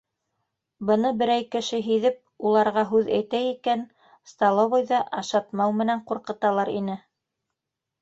[0.91, 2.17] Быны берәй кеше һиҙеп,
[2.53, 3.87] уларға һүҙ әйтә икән,
[4.35, 7.03] столовойҙа ашатмау менән ҡурҡыталар ине.